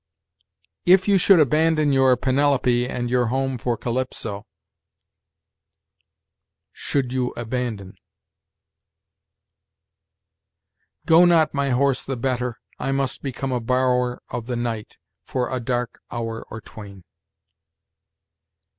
"'If 0.83 1.07
you 1.07 1.19
should 1.19 1.39
abandon 1.39 1.91
your 1.91 2.17
Penelope 2.17 2.89
and 2.89 3.07
your 3.07 3.27
home 3.27 3.59
for 3.59 3.77
Calypso,': 3.77 4.47
'should 6.71 7.13
you 7.13 7.27
abandon.' 7.37 7.93
"'Go 11.05 11.23
not 11.25 11.53
my 11.53 11.69
horse 11.69 12.01
the 12.03 12.17
better, 12.17 12.59
I 12.79 12.91
must 12.91 13.21
become 13.21 13.51
a 13.51 13.59
borrower 13.59 14.23
of 14.31 14.47
the 14.47 14.55
night 14.55 14.97
For 15.23 15.51
a 15.51 15.59
dark 15.59 16.01
hour 16.09 16.47
or 16.49 16.61
twain.' 16.61 17.03